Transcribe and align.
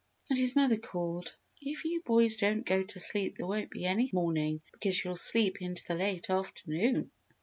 And 0.31 0.39
his 0.39 0.55
mother 0.55 0.77
called, 0.77 1.35
"If 1.61 1.85
you 1.85 2.01
boys 2.03 2.35
don't 2.35 2.65
go 2.65 2.81
to 2.81 2.99
sleep 2.99 3.35
there 3.35 3.45
won't 3.45 3.69
be 3.69 3.85
any 3.85 4.09
morning, 4.11 4.61
because 4.71 5.05
you'll 5.05 5.13
sleep 5.13 5.61
into 5.61 5.85
the 5.85 5.93
late 5.93 6.27
afternoon." 6.27 7.11